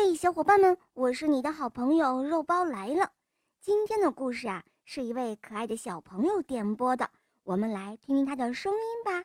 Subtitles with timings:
[0.00, 3.10] 嘿，小伙伴们，我是你的好朋友肉包来了。
[3.60, 7.10] 今天的故事啊，是一位可爱的小朋友点播的，
[7.42, 9.24] 我们来听听他的声音吧。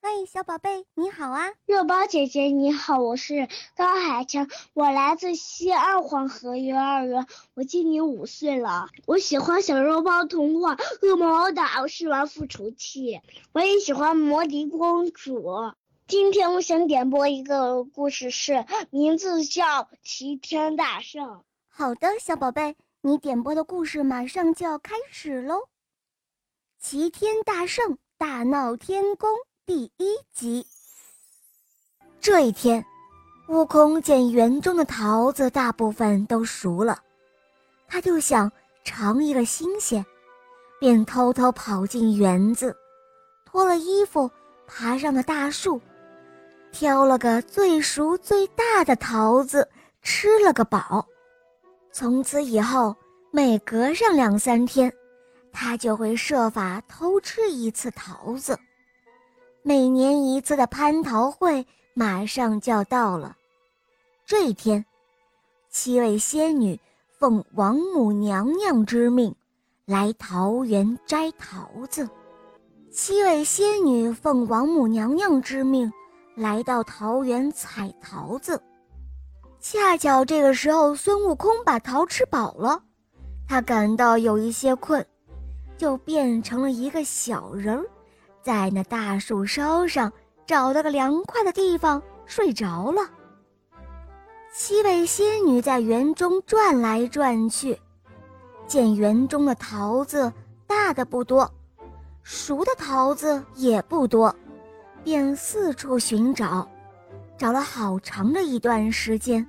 [0.00, 1.52] 嘿，小宝贝，你好啊！
[1.66, 8.88] 肉包姐姐你好，我是高海强，我来自西安黄河幼儿园，我今年五岁了。
[9.06, 10.74] 我喜欢小肉包童话
[11.06, 13.16] 《恶魔岛狮王复仇记》，
[13.52, 15.44] 我也喜欢魔笛公主。
[16.14, 19.64] 今天我想点播一个故事，是名字叫
[20.04, 21.26] 《齐天大圣》。
[21.68, 25.56] 好的，小宝贝，你点播的故事马上就要开始喽，
[26.78, 29.28] 《齐天大圣大闹天宫》
[29.66, 30.64] 第一集。
[32.20, 32.86] 这一天，
[33.48, 36.96] 悟空见园中的桃子大部分都熟了，
[37.88, 38.52] 他就想
[38.84, 40.06] 尝一个新鲜，
[40.78, 42.72] 便偷偷跑进园子，
[43.44, 44.30] 脱了衣服，
[44.64, 45.80] 爬上了大树。
[46.74, 49.70] 挑了个最熟最大的桃子，
[50.02, 51.06] 吃了个饱。
[51.92, 52.96] 从此以后，
[53.30, 54.92] 每隔上两三天，
[55.52, 58.58] 他就会设法偷吃一次桃子。
[59.62, 63.36] 每年一次的蟠桃会马上就要到了。
[64.26, 64.84] 这一天，
[65.70, 66.80] 七位仙女
[67.20, 69.32] 奉王母娘娘之命，
[69.84, 72.10] 来桃园摘桃子。
[72.90, 75.92] 七位仙女奉王母娘娘之命。
[76.34, 78.60] 来到桃园采桃子，
[79.60, 82.82] 恰巧这个时候孙悟空把桃吃饱了，
[83.48, 85.06] 他感到有一些困，
[85.76, 87.84] 就变成了一个小人儿，
[88.42, 90.12] 在那大树梢上
[90.44, 93.02] 找了个凉快的地方睡着了。
[94.52, 97.80] 七位仙女在园中转来转去，
[98.66, 100.32] 见园中的桃子
[100.66, 101.48] 大的不多，
[102.22, 104.34] 熟的桃子也不多。
[105.04, 106.66] 便四处寻找，
[107.36, 109.46] 找了好长的一段时间，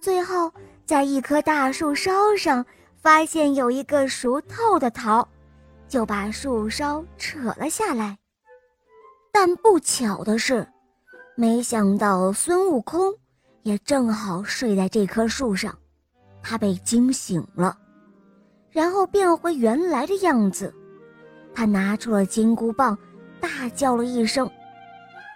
[0.00, 0.50] 最后
[0.86, 2.64] 在一棵大树梢上
[2.96, 5.28] 发现有一个熟透的桃，
[5.86, 8.16] 就把树梢扯了下来。
[9.30, 10.66] 但不巧的是，
[11.36, 13.12] 没想到孙悟空
[13.62, 15.76] 也正好睡在这棵树上，
[16.42, 17.76] 他被惊醒了，
[18.70, 20.74] 然后变回原来的样子。
[21.54, 22.96] 他拿出了金箍棒，
[23.38, 24.50] 大叫了一声。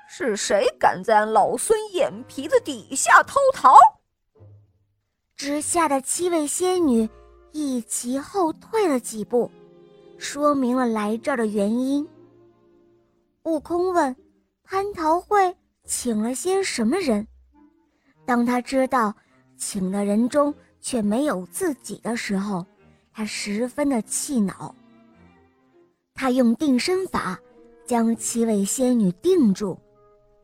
[0.08, 3.74] 是谁敢在俺老孙眼皮子底下偷桃？
[5.36, 7.08] 直吓得七位仙女
[7.52, 9.50] 一齐后退了几步，
[10.16, 12.08] 说明了来这儿的原因。
[13.42, 14.14] 悟空问
[14.66, 17.26] ：“蟠桃会请了些什么人？”
[18.24, 19.14] 当他知道
[19.56, 22.64] 请的人中却没有自己的时候，
[23.12, 24.74] 他十分的气恼。
[26.14, 27.38] 他用定身法
[27.84, 29.78] 将七位仙女定住。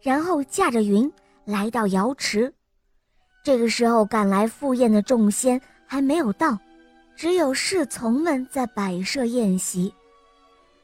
[0.02, 1.10] 然后驾着云
[1.44, 2.52] 来到瑶池，
[3.44, 6.58] 这个时候赶来赴宴的众仙还没有到，
[7.14, 9.94] 只有侍从们在摆设宴席。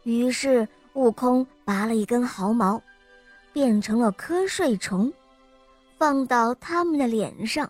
[0.04, 2.80] 于是悟空拔了一根毫毛，
[3.52, 5.12] 变成了瞌睡虫，
[5.98, 7.68] 放到他们的脸上。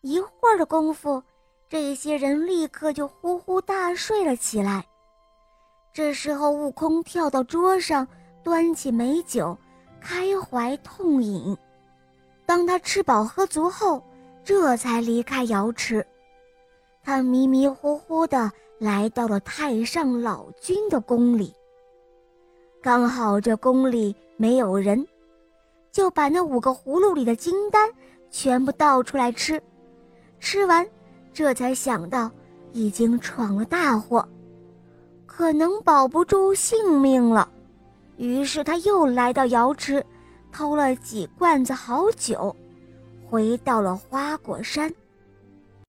[0.00, 1.20] 一会儿的功夫，
[1.68, 4.86] 这些人立刻就呼呼大睡了起来。
[5.92, 8.06] 这时候，悟空跳到桌上，
[8.44, 9.56] 端起美酒。
[10.06, 11.56] 开怀痛饮，
[12.44, 14.04] 当他吃饱喝足后，
[14.44, 16.06] 这才离开瑶池。
[17.02, 21.54] 他迷迷糊糊地来到了太上老君的宫里。
[22.82, 25.06] 刚好这宫里没有人，
[25.90, 27.90] 就把那五个葫芦里的金丹
[28.30, 29.58] 全部倒出来吃。
[30.38, 30.86] 吃完，
[31.32, 32.30] 这才想到
[32.74, 34.28] 已经闯了大祸，
[35.24, 37.48] 可能保不住性命了。
[38.16, 40.04] 于是他又来到瑶池，
[40.52, 42.54] 偷了几罐子好酒，
[43.28, 44.92] 回到了花果山，